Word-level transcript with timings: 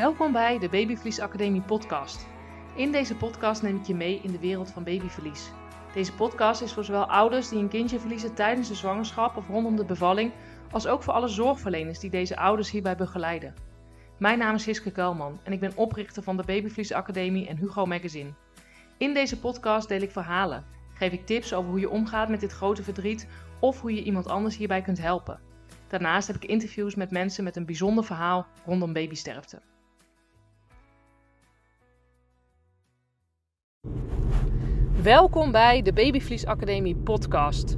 Welkom 0.00 0.32
bij 0.32 0.58
de 0.58 0.68
Babyverlies 0.68 1.20
Academie 1.20 1.60
podcast. 1.60 2.26
In 2.76 2.92
deze 2.92 3.16
podcast 3.16 3.62
neem 3.62 3.76
ik 3.76 3.84
je 3.84 3.94
mee 3.94 4.20
in 4.22 4.32
de 4.32 4.38
wereld 4.38 4.70
van 4.70 4.84
babyverlies. 4.84 5.50
Deze 5.94 6.14
podcast 6.14 6.62
is 6.62 6.72
voor 6.72 6.84
zowel 6.84 7.04
ouders 7.04 7.48
die 7.48 7.58
een 7.58 7.68
kindje 7.68 7.98
verliezen 7.98 8.34
tijdens 8.34 8.68
de 8.68 8.74
zwangerschap 8.74 9.36
of 9.36 9.48
rondom 9.48 9.76
de 9.76 9.84
bevalling, 9.84 10.32
als 10.70 10.86
ook 10.86 11.02
voor 11.02 11.12
alle 11.12 11.28
zorgverleners 11.28 11.98
die 11.98 12.10
deze 12.10 12.36
ouders 12.36 12.70
hierbij 12.70 12.96
begeleiden. 12.96 13.54
Mijn 14.18 14.38
naam 14.38 14.54
is 14.54 14.64
Hiske 14.64 14.90
Kuilman 14.90 15.40
en 15.42 15.52
ik 15.52 15.60
ben 15.60 15.76
oprichter 15.76 16.22
van 16.22 16.36
de 16.36 16.44
Babyverlies 16.44 16.92
Academie 16.92 17.48
en 17.48 17.56
Hugo 17.56 17.86
Magazine. 17.86 18.32
In 18.98 19.14
deze 19.14 19.40
podcast 19.40 19.88
deel 19.88 20.00
ik 20.00 20.10
verhalen, 20.10 20.64
geef 20.94 21.12
ik 21.12 21.26
tips 21.26 21.52
over 21.52 21.70
hoe 21.70 21.80
je 21.80 21.90
omgaat 21.90 22.28
met 22.28 22.40
dit 22.40 22.52
grote 22.52 22.82
verdriet 22.82 23.28
of 23.58 23.80
hoe 23.80 23.94
je 23.94 24.02
iemand 24.02 24.28
anders 24.28 24.56
hierbij 24.56 24.82
kunt 24.82 25.00
helpen. 25.00 25.40
Daarnaast 25.88 26.26
heb 26.26 26.36
ik 26.36 26.44
interviews 26.44 26.94
met 26.94 27.10
mensen 27.10 27.44
met 27.44 27.56
een 27.56 27.66
bijzonder 27.66 28.04
verhaal 28.04 28.46
rondom 28.64 28.92
babysterfte. 28.92 29.60
Welkom 35.02 35.52
bij 35.52 35.82
de 35.82 35.92
Babyvlies 35.92 36.46
Academie 36.46 36.96
podcast. 36.96 37.76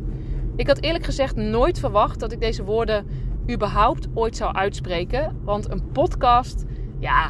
Ik 0.57 0.67
had 0.67 0.81
eerlijk 0.81 1.05
gezegd 1.05 1.37
nooit 1.37 1.79
verwacht 1.79 2.21
dat 2.21 2.33
ik 2.33 2.41
deze 2.41 2.65
woorden 2.65 3.07
überhaupt 3.51 4.09
ooit 4.15 4.37
zou 4.37 4.55
uitspreken. 4.55 5.37
Want 5.45 5.71
een 5.71 5.91
podcast, 5.93 6.65
ja, 6.99 7.29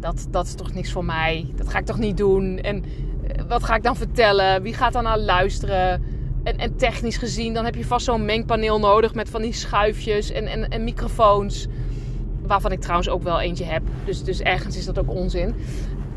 dat, 0.00 0.26
dat 0.30 0.46
is 0.46 0.54
toch 0.54 0.72
niks 0.74 0.92
voor 0.92 1.04
mij. 1.04 1.46
Dat 1.54 1.68
ga 1.68 1.78
ik 1.78 1.84
toch 1.84 1.98
niet 1.98 2.16
doen. 2.16 2.58
En 2.58 2.84
eh, 2.84 3.44
wat 3.48 3.64
ga 3.64 3.74
ik 3.74 3.82
dan 3.82 3.96
vertellen? 3.96 4.62
Wie 4.62 4.74
gaat 4.74 4.92
dan 4.92 5.02
naar 5.02 5.18
luisteren? 5.18 6.04
En, 6.42 6.56
en 6.56 6.76
technisch 6.76 7.16
gezien, 7.16 7.54
dan 7.54 7.64
heb 7.64 7.74
je 7.74 7.84
vast 7.84 8.04
zo'n 8.04 8.24
mengpaneel 8.24 8.78
nodig 8.78 9.14
met 9.14 9.28
van 9.28 9.42
die 9.42 9.52
schuifjes 9.52 10.30
en, 10.30 10.46
en, 10.46 10.68
en 10.68 10.84
microfoons. 10.84 11.66
Waarvan 12.42 12.72
ik 12.72 12.80
trouwens 12.80 13.08
ook 13.08 13.22
wel 13.22 13.40
eentje 13.40 13.64
heb. 13.64 13.82
Dus, 14.04 14.24
dus 14.24 14.40
ergens 14.40 14.76
is 14.76 14.84
dat 14.84 14.98
ook 14.98 15.10
onzin. 15.10 15.54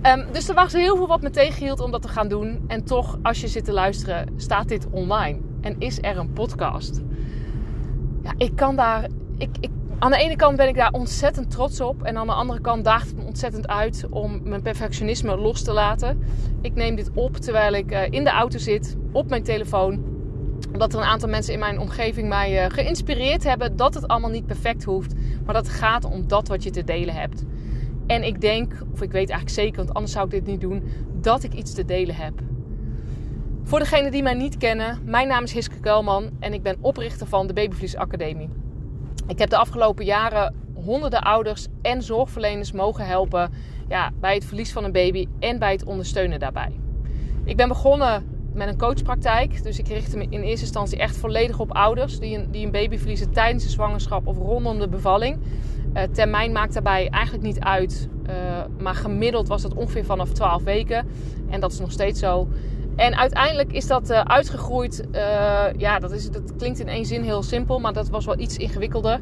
Um, 0.06 0.26
dus 0.32 0.50
er 0.50 0.56
was 0.56 0.74
heel 0.74 0.96
veel 0.96 1.08
wat 1.08 1.22
me 1.22 1.30
tegenhield 1.30 1.80
om 1.80 1.92
dat 1.92 2.02
te 2.02 2.08
gaan 2.08 2.28
doen. 2.28 2.64
En 2.68 2.84
toch, 2.84 3.18
als 3.22 3.42
je 3.42 3.48
zit 3.48 3.66
te 3.66 3.72
luisteren, 3.72 4.28
staat 4.36 4.68
dit 4.68 4.88
online. 4.92 5.40
En 5.62 5.76
is 5.80 5.98
er 6.02 6.18
een 6.18 6.34
podcast. 6.34 7.02
Ja, 8.24 8.34
ik 8.38 8.56
kan 8.56 8.76
daar. 8.76 9.10
Ik, 9.38 9.50
ik, 9.60 9.70
aan 10.00 10.12
de 10.12 10.18
ene 10.18 10.36
kant 10.36 10.58
ben 10.58 10.68
ik 10.68 10.76
daar 10.76 10.92
ontzettend 10.92 11.52
trots 11.52 11.82
op. 11.82 12.04
En 12.04 12.18
aan 12.18 12.28
de 12.28 12.34
andere 12.34 12.62
kant 12.62 12.84
daagt 12.84 13.08
het 13.08 13.18
me 13.18 13.24
ontzettend 13.24 13.68
uit 13.68 14.06
om 14.10 14.42
mijn 14.44 14.62
perfectionisme 14.62 15.38
los 15.38 15.62
te 15.62 15.74
laten. 15.74 16.24
Ik 16.62 16.76
neem 16.76 16.96
dit 16.96 17.12
op 17.14 17.36
terwijl 17.36 17.74
ik 17.74 17.92
uh, 17.92 18.02
in 18.10 18.24
de 18.24 18.30
auto 18.30 18.58
zit, 18.58 18.98
op 19.12 19.30
mijn 19.30 19.44
telefoon. 19.44 20.04
Omdat 20.72 20.94
er 20.94 21.00
een 21.00 21.06
aantal 21.06 21.30
mensen 21.30 21.54
in 21.54 21.60
mijn 21.60 21.80
omgeving 21.80 22.28
mij 22.28 22.66
uh, 22.66 22.72
geïnspireerd 22.72 23.44
hebben 23.44 23.76
dat 23.76 23.94
het 23.94 24.08
allemaal 24.08 24.30
niet 24.30 24.46
perfect 24.46 24.84
hoeft. 24.84 25.14
Maar 25.46 25.54
dat 25.54 25.68
het 25.68 25.76
gaat 25.76 26.06
om 26.06 26.28
dat 26.28 26.48
wat 26.48 26.64
je 26.64 26.70
te 26.70 26.84
delen 26.84 27.16
hebt. 27.16 27.44
En 28.08 28.24
ik 28.24 28.42
denk, 28.42 28.74
of 28.94 29.02
ik 29.02 29.12
weet 29.12 29.30
eigenlijk 29.30 29.50
zeker, 29.50 29.78
want 29.78 29.94
anders 29.94 30.14
zou 30.14 30.26
ik 30.26 30.32
dit 30.32 30.46
niet 30.46 30.62
doen, 30.62 30.84
dat 31.22 31.44
ik 31.44 31.54
iets 31.54 31.74
te 31.74 31.86
delen 31.86 32.16
heb. 32.16 32.34
Voor 33.64 33.80
degenen 33.80 34.12
die 34.12 34.24
mij 34.24 34.34
niet 34.34 34.58
kennen, 34.58 35.00
mijn 35.06 35.28
naam 35.28 35.44
is 35.44 35.54
Hiske 35.54 35.80
Kuilman 35.80 36.30
en 36.40 36.54
ik 36.54 36.64
ben 36.64 36.78
oprichter 36.82 37.28
van 37.28 37.48
de 37.48 37.54
Babyvlies 37.54 37.96
Academie. 37.96 38.50
Ik 39.28 39.40
heb 39.40 39.50
de 39.50 39.58
afgelopen 39.58 40.06
jaren 40.06 40.56
honderden 40.74 41.22
ouders 41.22 41.68
en 41.82 42.02
zorgverleners 42.02 42.72
mogen 42.72 43.06
helpen 43.06 43.52
ja, 43.88 44.12
bij 44.20 44.34
het 44.34 44.46
verlies 44.46 44.72
van 44.72 44.84
een 44.84 44.92
baby 44.92 45.28
en 45.40 45.60
bij 45.60 45.72
het 45.72 45.84
ondersteunen 45.84 46.40
daarbij. 46.40 46.80
Ik 47.44 47.58
ben 47.58 47.68
begonnen 47.68 48.35
met 48.56 48.68
een 48.68 48.78
coachpraktijk, 48.78 49.64
dus 49.64 49.80
ik 49.80 49.88
richtte 49.88 50.18
me 50.18 50.26
in 50.30 50.42
eerste 50.42 50.66
instantie 50.66 50.98
echt 50.98 51.18
volledig 51.18 51.60
op 51.60 51.72
ouders 51.72 52.20
die 52.20 52.38
een, 52.38 52.52
die 52.52 52.66
een 52.66 52.72
baby 52.72 52.98
verliezen 52.98 53.32
tijdens 53.32 53.64
de 53.64 53.70
zwangerschap 53.70 54.28
of 54.28 54.38
rondom 54.38 54.80
de 54.80 54.88
bevalling. 54.88 55.38
Uh, 55.94 56.04
termijn 56.04 56.52
maakt 56.52 56.74
daarbij 56.74 57.10
eigenlijk 57.10 57.44
niet 57.44 57.60
uit. 57.60 58.08
Uh, 58.30 58.34
maar 58.80 58.96
gemiddeld 58.96 59.48
was 59.48 59.62
dat 59.62 59.74
ongeveer 59.74 60.06
vanaf 60.06 60.32
12 60.32 60.64
weken. 60.64 61.08
En 61.50 61.60
dat 61.60 61.72
is 61.72 61.80
nog 61.80 61.92
steeds 61.92 62.20
zo. 62.20 62.48
En 62.96 63.18
uiteindelijk 63.18 63.74
is 63.74 63.88
dat 63.88 64.10
uh, 64.10 64.22
uitgegroeid. 64.22 65.08
ja, 65.78 66.00
dat, 66.00 66.12
is, 66.12 66.32
dat 66.32 66.56
klinkt 66.58 66.80
in 66.80 66.88
één 66.88 67.06
zin 67.06 67.24
heel 67.24 67.44
simpel, 67.44 67.80
maar 67.80 67.94
dat 67.94 68.10
was 68.10 68.26
wel 68.26 68.40
iets 68.40 68.58
ingewikkelder. 68.58 69.20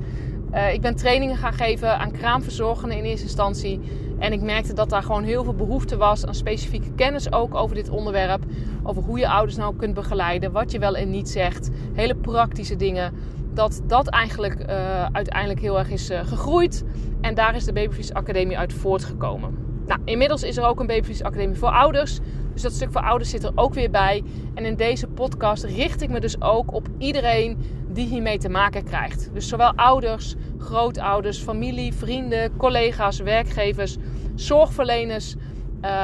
Ik 0.74 0.81
ben 0.81 0.96
trainingen 0.96 1.38
gaan 1.38 1.53
geven 1.53 2.00
aan 2.00 2.12
kraamverzorgenden 2.12 2.97
in 2.97 3.03
eerste 3.03 3.25
instantie. 3.25 3.80
En 4.19 4.34
ik 4.34 4.41
merkte 4.41 4.74
dat 4.74 4.90
daar 4.90 5.03
gewoon 5.03 5.24
heel 5.24 5.44
veel 5.44 5.53
behoefte 5.53 5.97
was 5.97 6.25
aan 6.25 6.36
specifieke 6.36 6.91
kennis 6.96 7.31
ook 7.31 7.56
over 7.56 7.75
dit 7.75 7.90
onderwerp. 7.90 8.44
Over 8.84 9.03
hoe 9.03 9.19
je 9.19 9.30
ouders 9.30 9.58
nou 9.58 9.75
kunt 9.75 9.94
begeleiden, 9.94 10.52
wat 10.52 10.72
je 10.72 10.80
wel 10.80 10.96
en 10.96 11.09
niet 11.09 11.30
zegt. 11.30 11.69
Hele 11.94 12.16
praktische 12.16 12.75
dingen 12.75 13.14
dat 13.53 13.81
dat 13.88 14.08
eigenlijk 14.08 14.59
uh, 14.69 15.06
uiteindelijk 15.12 15.59
heel 15.59 15.80
erg 15.80 15.90
is 15.90 16.12
uh, 16.12 16.19
gegroeid. 16.19 16.84
En 17.22 17.35
daar 17.35 17.56
is 17.56 17.66
de 17.66 17.74
Babyvlies 17.74 18.14
Academie 18.14 18.58
uit 18.58 18.74
voortgekomen. 18.74 19.58
Nou, 19.88 20.00
inmiddels 20.06 20.44
is 20.44 20.58
er 20.58 20.64
ook 20.64 20.80
een 20.80 20.88
Babyvlies 20.88 21.24
Academie 21.24 21.58
voor 21.58 21.70
ouders. 21.70 22.20
Dus 22.53 22.62
dat 22.62 22.72
stuk 22.72 22.91
voor 22.91 23.02
ouders 23.02 23.30
zit 23.30 23.44
er 23.44 23.52
ook 23.56 23.74
weer 23.74 23.90
bij. 23.90 24.24
En 24.53 24.66
in 24.66 24.75
deze 24.75 25.08
podcast 25.08 25.64
richt 25.64 26.02
ik 26.02 26.09
me 26.09 26.20
dus 26.20 26.41
ook 26.41 26.74
op 26.74 26.88
iedereen 26.97 27.58
die 27.93 28.07
hiermee 28.07 28.37
te 28.37 28.49
maken 28.49 28.83
krijgt. 28.83 29.29
Dus 29.33 29.47
zowel 29.47 29.73
ouders, 29.75 30.35
grootouders, 30.57 31.39
familie, 31.39 31.93
vrienden, 31.93 32.57
collega's, 32.57 33.19
werkgevers, 33.19 33.97
zorgverleners. 34.35 35.35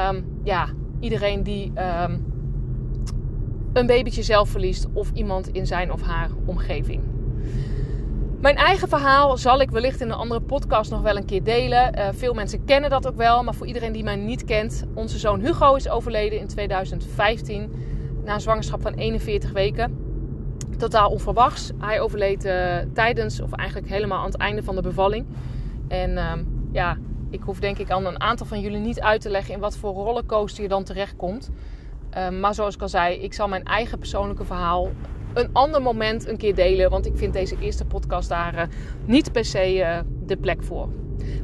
Um, 0.08 0.40
ja, 0.44 0.68
iedereen 1.00 1.42
die 1.42 1.72
um, 2.02 2.24
een 3.72 3.86
babytje 3.86 4.22
zelf 4.22 4.48
verliest 4.48 4.86
of 4.92 5.10
iemand 5.14 5.48
in 5.48 5.66
zijn 5.66 5.92
of 5.92 6.02
haar 6.02 6.30
omgeving. 6.46 7.02
Mijn 8.40 8.56
eigen 8.56 8.88
verhaal 8.88 9.36
zal 9.36 9.60
ik 9.60 9.70
wellicht 9.70 10.00
in 10.00 10.08
een 10.08 10.16
andere 10.16 10.40
podcast 10.40 10.90
nog 10.90 11.00
wel 11.00 11.16
een 11.16 11.24
keer 11.24 11.42
delen. 11.42 11.98
Uh, 11.98 12.08
veel 12.12 12.34
mensen 12.34 12.64
kennen 12.64 12.90
dat 12.90 13.06
ook 13.06 13.16
wel, 13.16 13.42
maar 13.42 13.54
voor 13.54 13.66
iedereen 13.66 13.92
die 13.92 14.04
mij 14.04 14.16
niet 14.16 14.44
kent, 14.44 14.84
onze 14.94 15.18
zoon 15.18 15.40
Hugo 15.40 15.74
is 15.74 15.88
overleden 15.88 16.38
in 16.38 16.46
2015 16.46 17.72
na 18.24 18.34
een 18.34 18.40
zwangerschap 18.40 18.82
van 18.82 18.94
41 18.94 19.52
weken. 19.52 19.99
Totaal 20.80 21.10
onverwachts. 21.10 21.70
Hij 21.78 22.00
overleed 22.00 22.44
uh, 22.44 22.76
tijdens, 22.92 23.40
of 23.40 23.52
eigenlijk 23.52 23.90
helemaal 23.90 24.18
aan 24.18 24.30
het 24.30 24.36
einde 24.36 24.62
van 24.62 24.74
de 24.74 24.82
bevalling. 24.82 25.26
En 25.88 26.10
uh, 26.10 26.32
ja, 26.72 26.96
ik 27.30 27.40
hoef 27.42 27.60
denk 27.60 27.78
ik 27.78 27.90
aan 27.90 28.06
een 28.06 28.20
aantal 28.20 28.46
van 28.46 28.60
jullie 28.60 28.78
niet 28.78 29.00
uit 29.00 29.20
te 29.20 29.30
leggen 29.30 29.54
in 29.54 29.60
wat 29.60 29.76
voor 29.76 29.92
rollercoaster 29.92 30.62
je 30.62 30.68
dan 30.68 30.84
terechtkomt. 30.84 31.50
Uh, 32.16 32.28
maar 32.28 32.54
zoals 32.54 32.74
ik 32.74 32.82
al 32.82 32.88
zei, 32.88 33.16
ik 33.16 33.32
zal 33.32 33.48
mijn 33.48 33.64
eigen 33.64 33.98
persoonlijke 33.98 34.44
verhaal 34.44 34.90
een 35.34 35.48
ander 35.52 35.82
moment 35.82 36.28
een 36.28 36.36
keer 36.36 36.54
delen. 36.54 36.90
Want 36.90 37.06
ik 37.06 37.16
vind 37.16 37.32
deze 37.32 37.56
eerste 37.60 37.84
podcast 37.84 38.28
daar 38.28 38.54
uh, 38.54 38.62
niet 39.04 39.32
per 39.32 39.44
se 39.44 39.76
uh, 39.76 39.98
de 40.26 40.36
plek 40.36 40.62
voor. 40.62 40.88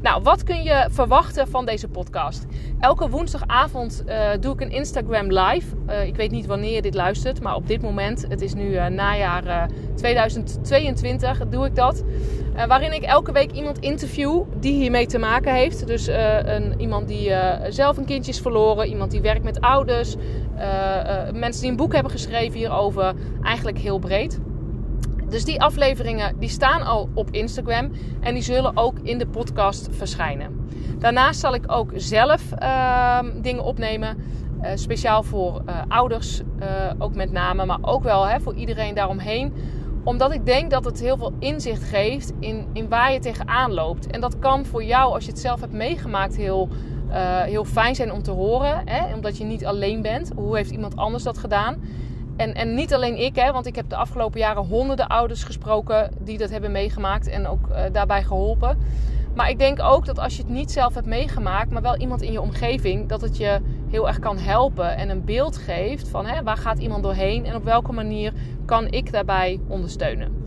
Nou, 0.02 0.22
wat 0.22 0.42
kun 0.42 0.62
je 0.62 0.88
verwachten 0.90 1.48
van 1.48 1.66
deze 1.66 1.88
podcast? 1.88 2.46
Elke 2.80 3.08
woensdagavond 3.08 4.04
uh, 4.06 4.28
doe 4.40 4.52
ik 4.52 4.60
een 4.60 4.70
Instagram 4.70 5.32
live. 5.32 5.76
Uh, 5.88 6.06
ik 6.06 6.16
weet 6.16 6.30
niet 6.30 6.46
wanneer 6.46 6.74
je 6.74 6.82
dit 6.82 6.94
luistert, 6.94 7.42
maar 7.42 7.54
op 7.54 7.66
dit 7.66 7.82
moment, 7.82 8.26
het 8.28 8.40
is 8.40 8.54
nu 8.54 8.70
uh, 8.70 8.86
najaar 8.86 9.70
2022, 9.94 11.48
doe 11.48 11.66
ik 11.66 11.74
dat. 11.74 12.04
waarin 12.68 12.92
ik 12.92 13.02
elke 13.02 13.32
week 13.32 13.52
iemand 13.52 13.78
interview 13.78 14.42
die 14.60 14.72
hiermee 14.72 15.06
te 15.06 15.18
maken 15.18 15.54
heeft. 15.54 15.86
Dus 15.86 16.06
een, 16.06 16.80
iemand 16.80 17.08
die 17.08 17.32
zelf 17.68 17.96
een 17.96 18.04
kindje 18.04 18.32
is 18.32 18.40
verloren, 18.40 18.88
iemand 18.88 19.10
die 19.10 19.20
werkt 19.20 19.44
met 19.44 19.60
ouders, 19.60 20.16
mensen 21.32 21.60
die 21.60 21.70
een 21.70 21.76
boek 21.76 21.92
hebben 21.92 22.12
geschreven 22.12 22.58
hierover. 22.58 23.14
Eigenlijk 23.42 23.78
heel 23.78 23.98
breed. 23.98 24.40
Dus 25.28 25.44
die 25.44 25.62
afleveringen 25.62 26.38
die 26.38 26.48
staan 26.48 26.82
al 26.82 27.08
op 27.14 27.30
Instagram 27.30 27.90
en 28.20 28.34
die 28.34 28.42
zullen 28.42 28.76
ook 28.76 28.98
in 29.02 29.18
de 29.18 29.26
podcast 29.26 29.88
verschijnen. 29.90 30.68
Daarnaast 30.98 31.40
zal 31.40 31.54
ik 31.54 31.64
ook 31.66 31.90
zelf 31.94 32.42
uh, 32.62 33.18
dingen 33.42 33.64
opnemen. 33.64 34.16
Uh, 34.62 34.70
speciaal 34.74 35.22
voor 35.22 35.62
uh, 35.68 35.80
ouders, 35.88 36.40
uh, 36.60 36.66
ook 36.98 37.14
met 37.14 37.32
name, 37.32 37.64
maar 37.64 37.78
ook 37.80 38.02
wel 38.02 38.28
hè, 38.28 38.40
voor 38.40 38.54
iedereen 38.54 38.94
daaromheen. 38.94 39.52
Omdat 40.04 40.32
ik 40.32 40.46
denk 40.46 40.70
dat 40.70 40.84
het 40.84 41.00
heel 41.00 41.16
veel 41.16 41.32
inzicht 41.38 41.82
geeft 41.82 42.32
in, 42.40 42.66
in 42.72 42.88
waar 42.88 43.12
je 43.12 43.18
tegenaan 43.18 43.72
loopt. 43.72 44.06
En 44.06 44.20
dat 44.20 44.38
kan 44.38 44.66
voor 44.66 44.84
jou, 44.84 45.12
als 45.12 45.24
je 45.24 45.30
het 45.30 45.40
zelf 45.40 45.60
hebt 45.60 45.72
meegemaakt, 45.72 46.36
heel, 46.36 46.68
heel 47.44 47.64
fijn 47.64 47.94
zijn 47.94 48.12
om 48.12 48.22
te 48.22 48.30
horen. 48.30 48.82
Hè? 48.84 49.14
Omdat 49.14 49.38
je 49.38 49.44
niet 49.44 49.66
alleen 49.66 50.02
bent. 50.02 50.32
Hoe 50.36 50.56
heeft 50.56 50.70
iemand 50.70 50.96
anders 50.96 51.22
dat 51.22 51.38
gedaan? 51.38 51.76
En, 52.36 52.54
en 52.54 52.74
niet 52.74 52.94
alleen 52.94 53.16
ik, 53.16 53.36
hè, 53.36 53.52
want 53.52 53.66
ik 53.66 53.76
heb 53.76 53.88
de 53.88 53.96
afgelopen 53.96 54.40
jaren 54.40 54.62
honderden 54.62 55.06
ouders 55.06 55.44
gesproken 55.44 56.10
die 56.18 56.38
dat 56.38 56.50
hebben 56.50 56.72
meegemaakt 56.72 57.26
en 57.26 57.46
ook 57.46 57.68
uh, 57.70 57.82
daarbij 57.92 58.22
geholpen. 58.22 58.78
Maar 59.34 59.50
ik 59.50 59.58
denk 59.58 59.82
ook 59.82 60.06
dat 60.06 60.18
als 60.18 60.36
je 60.36 60.42
het 60.42 60.52
niet 60.52 60.70
zelf 60.70 60.94
hebt 60.94 61.06
meegemaakt, 61.06 61.70
maar 61.70 61.82
wel 61.82 61.96
iemand 61.96 62.22
in 62.22 62.32
je 62.32 62.40
omgeving, 62.40 63.08
dat 63.08 63.20
het 63.20 63.36
je 63.36 63.60
heel 63.88 64.08
erg 64.08 64.18
kan 64.18 64.38
helpen 64.38 64.96
en 64.96 65.08
een 65.08 65.24
beeld 65.24 65.56
geeft 65.56 66.08
van 66.08 66.26
hè, 66.26 66.42
waar 66.42 66.56
gaat 66.56 66.78
iemand 66.78 67.02
doorheen 67.02 67.44
en 67.44 67.54
op 67.54 67.64
welke 67.64 67.92
manier 67.92 68.32
kan 68.64 68.86
ik 68.88 69.12
daarbij 69.12 69.60
ondersteunen. 69.68 70.44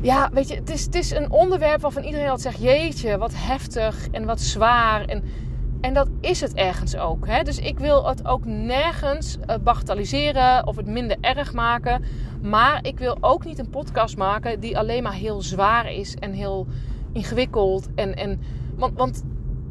Ja, 0.00 0.30
weet 0.32 0.48
je, 0.48 0.54
het 0.54 0.70
is, 0.70 0.84
het 0.84 0.94
is 0.94 1.10
een 1.10 1.30
onderwerp 1.30 1.80
waarvan 1.80 2.02
iedereen 2.02 2.28
altijd 2.28 2.54
zegt: 2.54 2.72
jeetje, 2.72 3.18
wat 3.18 3.32
heftig 3.34 4.08
en 4.10 4.24
wat 4.24 4.40
zwaar. 4.40 5.04
En 5.04 5.22
en 5.80 5.94
dat 5.94 6.08
is 6.20 6.40
het 6.40 6.54
ergens 6.54 6.96
ook. 6.96 7.26
Hè? 7.26 7.42
Dus 7.42 7.58
ik 7.58 7.78
wil 7.78 8.08
het 8.08 8.26
ook 8.26 8.44
nergens 8.44 9.36
uh, 9.36 9.56
bagatelliseren 9.62 10.66
of 10.66 10.76
het 10.76 10.86
minder 10.86 11.16
erg 11.20 11.52
maken. 11.52 12.04
Maar 12.42 12.78
ik 12.82 12.98
wil 12.98 13.16
ook 13.20 13.44
niet 13.44 13.58
een 13.58 13.70
podcast 13.70 14.16
maken 14.16 14.60
die 14.60 14.78
alleen 14.78 15.02
maar 15.02 15.12
heel 15.12 15.42
zwaar 15.42 15.92
is 15.92 16.14
en 16.14 16.32
heel 16.32 16.66
ingewikkeld. 17.12 17.88
En, 17.94 18.16
en 18.16 18.40
Want, 18.76 18.96
want 18.96 19.24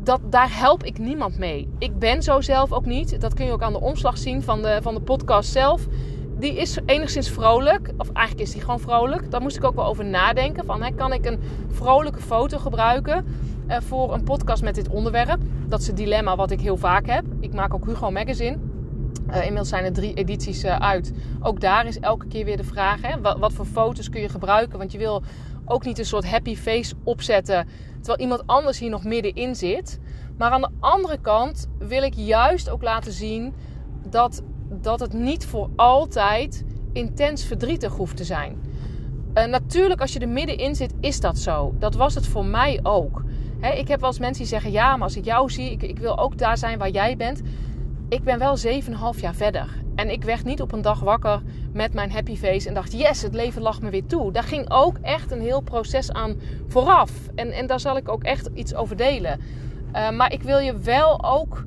dat, 0.04 0.22
daar 0.30 0.58
help 0.58 0.84
ik 0.84 0.98
niemand 0.98 1.38
mee. 1.38 1.70
Ik 1.78 2.00
ben 2.00 2.24
zo 2.24 2.42
zelf 2.42 2.72
ook 2.72 2.86
niet. 2.86 3.22
Dat 3.22 3.34
kun 3.34 3.46
je 3.46 3.52
ook 3.52 3.64
aan 3.64 3.74
de 3.74 3.82
omslag 3.82 4.18
zien 4.18 4.44
van 4.44 4.62
de, 4.62 4.80
van 4.82 4.94
de 4.94 5.02
podcast 5.02 5.52
zelf. 5.52 5.88
Die 6.40 6.54
is 6.54 6.78
enigszins 6.86 7.30
vrolijk. 7.30 7.92
Of 7.98 8.12
eigenlijk 8.12 8.48
is 8.48 8.54
die 8.54 8.62
gewoon 8.62 8.80
vrolijk. 8.80 9.32
Daar 9.32 9.42
moest 9.42 9.56
ik 9.58 9.64
ook 9.64 9.76
wel 9.76 9.86
over 9.86 10.06
nadenken. 10.06 10.66
Van, 10.66 10.84
hè, 10.84 10.92
kan 10.92 11.14
ik 11.14 11.26
een 11.26 11.40
vrolijke 11.72 12.22
foto 12.22 12.58
gebruiken 12.58 13.26
uh, 13.68 13.78
voor 13.80 14.14
een 14.14 14.24
podcast 14.24 14.64
met 14.64 14.76
dit 14.76 14.90
onderwerp? 14.90 15.40
Dat 15.70 15.80
is 15.80 15.88
het 15.88 15.98
dilemma 15.98 16.36
wat 16.36 16.52
ik 16.52 16.62
heel 16.62 16.78
vaak 16.78 17.08
heb. 17.08 17.26
Ik 17.40 17.54
maak 17.54 17.74
ook 17.74 17.86
Hugo 17.86 18.12
Magazine. 18.12 18.58
Uh, 19.30 19.36
inmiddels 19.36 19.70
zijn 19.70 19.86
er 19.86 19.94
drie 19.94 20.14
edities 20.14 20.64
uh, 20.64 20.76
uit. 20.76 21.14
Ook 21.42 21.62
daar 21.62 21.86
is 21.86 22.00
elke 22.00 22.28
keer 22.28 22.46
weer 22.46 22.58
de 22.58 22.64
vraag: 22.64 23.02
hè, 23.02 23.22
wat, 23.22 23.54
voor 23.54 23.66
foto's 23.66 24.10
kun 24.10 24.22
je 24.22 24.30
gebruiken? 24.30 24.78
Want 24.78 24.92
je 24.92 24.98
wil 24.98 25.24
ook 25.66 25.86
niet 25.86 26.00
een 26.00 26.06
soort 26.06 26.30
happy 26.30 26.56
face 26.56 26.96
opzetten. 27.04 27.68
Terwijl 27.96 28.20
iemand 28.20 28.44
anders 28.46 28.80
hier 28.80 28.90
nog 28.90 29.04
middenin 29.04 29.56
zit. 29.56 30.00
Maar 30.38 30.52
aan 30.52 30.62
de 30.62 30.70
andere 30.80 31.18
kant 31.22 31.68
wil 31.78 32.04
ik 32.04 32.14
juist 32.14 32.70
ook 32.70 32.82
laten 32.82 33.12
zien 33.12 33.54
dat, 34.10 34.44
dat 34.82 35.00
het 35.00 35.14
niet 35.14 35.46
voor 35.46 35.70
altijd 35.76 36.66
intens 36.94 37.46
verdrietig 37.46 37.94
hoeft 37.94 38.18
te 38.18 38.24
zijn. 38.24 38.62
Uh, 39.34 39.46
natuurlijk, 39.46 40.02
als 40.02 40.14
je 40.14 40.20
er 40.20 40.30
middenin 40.30 40.76
zit, 40.76 40.94
is 41.00 41.20
dat 41.20 41.38
zo. 41.38 41.76
Dat 41.80 41.96
was 41.96 42.16
het 42.16 42.28
voor 42.28 42.46
mij 42.46 42.80
ook. 42.84 43.24
Ik 43.62 43.88
heb 43.88 44.00
wel 44.00 44.10
eens 44.10 44.20
mensen 44.20 44.44
die 44.44 44.52
zeggen: 44.52 44.72
Ja, 44.72 44.92
maar 44.94 45.04
als 45.04 45.18
ik 45.18 45.26
jou 45.26 45.50
zie, 45.50 45.72
ik, 45.72 45.84
ik 45.84 46.00
wil 46.00 46.18
ook 46.18 46.38
daar 46.38 46.58
zijn 46.58 46.78
waar 46.78 46.90
jij 46.90 47.16
bent 47.16 47.42
ik 48.10 48.24
ben 48.24 48.40
wel 48.40 48.58
7,5 48.58 49.20
jaar 49.20 49.36
verder. 49.36 49.84
En 49.96 50.10
ik 50.10 50.24
werd 50.24 50.44
niet 50.44 50.62
op 50.62 50.72
een 50.72 50.82
dag 50.82 51.00
wakker 51.00 51.42
met 51.74 51.94
mijn 51.94 52.12
happy 52.12 52.36
face 52.36 52.68
en 52.68 52.74
dacht: 52.74 52.92
yes, 52.92 53.22
het 53.22 53.34
leven 53.34 53.62
lag 53.62 53.82
me 53.82 53.90
weer 53.90 54.06
toe. 54.06 54.32
Daar 54.32 54.44
ging 54.44 54.72
ook 54.72 54.98
echt 55.02 55.32
een 55.32 55.42
heel 55.42 55.62
proces 55.62 56.12
aan 56.12 56.40
vooraf. 56.68 57.12
En, 57.36 57.52
en 57.52 57.68
daar 57.68 57.80
zal 57.80 57.98
ik 57.98 58.10
ook 58.10 58.24
echt 58.24 58.50
iets 58.54 58.76
over 58.76 58.96
delen. 58.96 59.40
Uh, 59.96 60.10
maar 60.10 60.34
ik 60.34 60.44
wil 60.44 60.58
je 60.58 60.78
wel 60.78 61.24
ook 61.24 61.66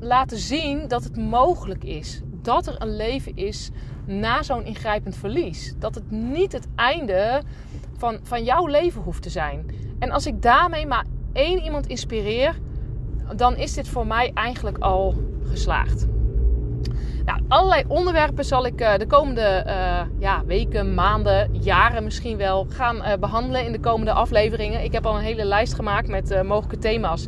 laten 0.00 0.38
zien 0.38 0.88
dat 0.88 1.04
het 1.04 1.16
mogelijk 1.16 1.84
is. 1.84 2.20
Dat 2.42 2.66
er 2.66 2.74
een 2.78 2.96
leven 2.96 3.36
is 3.36 3.70
na 4.06 4.42
zo'n 4.42 4.64
ingrijpend 4.64 5.16
verlies. 5.16 5.74
Dat 5.78 5.94
het 5.94 6.10
niet 6.10 6.52
het 6.52 6.66
einde 6.74 7.42
van, 7.96 8.18
van 8.22 8.44
jouw 8.44 8.66
leven 8.66 9.02
hoeft 9.02 9.22
te 9.22 9.30
zijn. 9.30 9.70
En 9.98 10.10
als 10.10 10.26
ik 10.26 10.42
daarmee 10.42 10.86
maar 10.86 11.04
één 11.32 11.62
iemand 11.62 11.86
inspireer, 11.86 12.54
dan 13.36 13.56
is 13.56 13.74
dit 13.74 13.88
voor 13.88 14.06
mij 14.06 14.30
eigenlijk 14.34 14.78
al 14.78 15.14
geslaagd. 15.42 16.06
Nou, 17.24 17.40
allerlei 17.48 17.84
onderwerpen 17.86 18.44
zal 18.44 18.66
ik 18.66 18.80
uh, 18.80 18.96
de 18.96 19.06
komende 19.06 19.64
uh, 19.66 20.00
ja, 20.18 20.42
weken, 20.46 20.94
maanden, 20.94 21.48
jaren 21.52 22.04
misschien 22.04 22.36
wel 22.36 22.66
gaan 22.68 22.96
uh, 22.96 23.12
behandelen 23.20 23.64
in 23.64 23.72
de 23.72 23.80
komende 23.80 24.12
afleveringen. 24.12 24.84
Ik 24.84 24.92
heb 24.92 25.06
al 25.06 25.16
een 25.16 25.24
hele 25.24 25.44
lijst 25.44 25.74
gemaakt 25.74 26.08
met 26.08 26.42
mogelijke 26.42 26.78
thema's. 26.78 27.26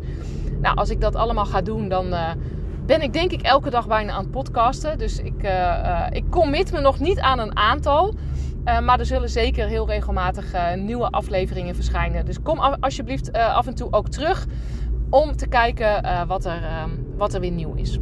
Nou, 0.61 0.77
als 0.77 0.91
ik 0.91 1.01
dat 1.01 1.15
allemaal 1.15 1.47
ga 1.47 1.61
doen, 1.61 1.89
dan 1.89 2.15
ben 2.87 3.03
ik 3.03 3.13
denk 3.13 3.33
ik 3.33 3.43
elke 3.43 3.71
dag 3.71 3.87
bijna 3.87 4.13
aan 4.13 4.23
het 4.23 4.31
podcasten. 4.31 4.99
Dus 4.99 5.19
ik, 5.19 5.49
ik 6.11 6.25
commit 6.31 6.73
me 6.73 6.81
nog 6.81 6.99
niet 6.99 7.21
aan 7.21 7.39
een 7.39 7.57
aantal. 7.57 8.15
Maar 8.65 8.99
er 8.99 9.07
zullen 9.07 9.29
zeker 9.29 9.69
heel 9.69 9.87
regelmatig 9.87 10.55
nieuwe 10.77 11.11
afleveringen 11.11 11.75
verschijnen. 11.75 12.25
Dus 12.25 12.43
kom 12.43 12.59
alsjeblieft 12.59 13.33
af 13.33 13.67
en 13.67 13.75
toe 13.75 13.93
ook 13.93 14.09
terug 14.09 14.47
om 15.11 15.37
te 15.37 15.47
kijken 15.47 16.27
wat, 16.27 16.45
er, 16.45 16.63
wat 17.17 17.35
er 17.35 17.41
weer 17.41 17.51
nieuw 17.51 17.75
is. 17.75 17.99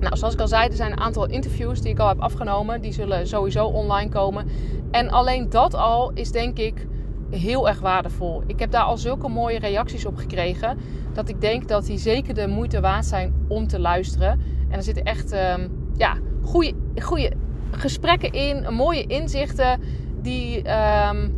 Nou, 0.00 0.16
zoals 0.16 0.34
ik 0.34 0.40
al 0.40 0.48
zei, 0.48 0.68
er 0.68 0.76
zijn 0.76 0.92
een 0.92 1.00
aantal 1.00 1.26
interviews 1.26 1.80
die 1.80 1.90
ik 1.90 1.98
al 1.98 2.08
heb 2.08 2.20
afgenomen. 2.20 2.80
Die 2.80 2.92
zullen 2.92 3.26
sowieso 3.26 3.66
online 3.66 4.10
komen. 4.10 4.48
En 4.90 5.10
alleen 5.10 5.50
dat 5.50 5.74
al 5.74 6.10
is 6.12 6.30
denk 6.30 6.58
ik 6.58 6.86
heel 7.30 7.68
erg 7.68 7.80
waardevol. 7.80 8.42
Ik 8.46 8.58
heb 8.58 8.70
daar 8.70 8.82
al 8.82 8.96
zulke 8.96 9.28
mooie 9.28 9.58
reacties 9.58 10.06
op 10.06 10.16
gekregen. 10.16 10.78
Dat 11.12 11.28
ik 11.28 11.40
denk 11.40 11.68
dat 11.68 11.86
die 11.86 11.98
zeker 11.98 12.34
de 12.34 12.46
moeite 12.46 12.80
waard 12.80 13.04
zijn 13.04 13.34
om 13.48 13.66
te 13.66 13.80
luisteren. 13.80 14.40
En 14.68 14.76
er 14.76 14.82
zitten 14.82 15.04
echt 15.04 15.32
um, 15.32 15.90
ja, 15.96 16.16
goede, 16.42 16.74
goede 17.02 17.32
gesprekken 17.80 18.32
in. 18.32 18.74
Mooie 18.74 19.06
inzichten. 19.06 19.80
Die, 20.22 20.56
um, 20.58 21.34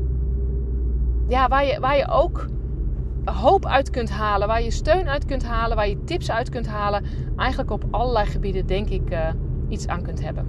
ja, 1.29 1.49
waar, 1.49 1.65
je, 1.65 1.81
waar 1.81 1.97
je 1.97 2.09
ook 2.09 2.47
hoop 3.25 3.67
uit 3.67 3.91
kunt 3.91 4.11
halen, 4.11 4.49
waar 4.49 4.63
je 4.63 4.71
steun 4.71 5.09
uit 5.09 5.25
kunt 5.25 5.45
halen, 5.45 5.77
waar 5.77 5.89
je 5.89 6.05
tips 6.05 6.31
uit 6.31 6.49
kunt 6.49 6.67
halen. 6.67 7.05
Eigenlijk 7.37 7.71
op 7.71 7.85
allerlei 7.91 8.27
gebieden 8.27 8.67
denk 8.67 8.89
ik 8.89 9.11
uh, 9.11 9.29
iets 9.69 9.87
aan 9.87 10.03
kunt 10.03 10.23
hebben. 10.23 10.47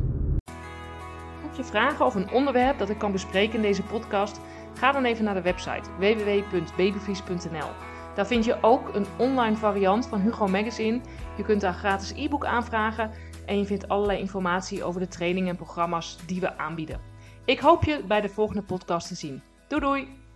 Heb 1.42 1.56
je 1.56 1.64
vragen 1.64 2.06
over 2.06 2.22
een 2.22 2.32
onderwerp 2.32 2.78
dat 2.78 2.90
ik 2.90 2.98
kan 2.98 3.12
bespreken 3.12 3.56
in 3.56 3.62
deze 3.62 3.84
podcast? 3.84 4.40
Ga 4.74 4.92
dan 4.92 5.06
even 5.06 5.24
naar 5.24 5.34
de 5.34 5.42
website 5.42 5.90
www.babyvries.nl. 5.98 7.70
Daar 8.16 8.28
vind 8.28 8.46
je 8.46 8.58
ook 8.62 8.96
een 8.96 9.06
online 9.18 9.56
variant 9.56 10.08
van 10.08 10.20
Hugo 10.20 10.48
Magazine. 10.48 11.00
Je 11.38 11.44
kunt 11.44 11.62
daar 11.62 11.74
gratis 11.74 12.14
e-book 12.16 12.46
aanvragen 12.46 13.12
en 13.48 13.58
je 13.58 13.66
vindt 13.66 13.88
allerlei 13.88 14.20
informatie 14.20 14.84
over 14.84 15.00
de 15.00 15.08
trainingen 15.08 15.50
en 15.50 15.56
programma's 15.56 16.18
die 16.26 16.40
we 16.40 16.58
aanbieden. 16.58 17.02
Ik 17.46 17.60
hoop 17.60 17.84
je 17.84 18.04
bij 18.08 18.22
de 18.22 18.30
volgende 18.30 18.62
podcast 18.62 19.08
te 19.08 19.16
zien. 19.16 19.42
Doei 19.68 19.82
doei! 19.82 20.27